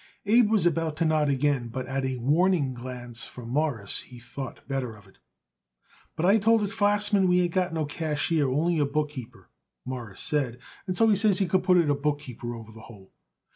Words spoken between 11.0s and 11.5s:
he says he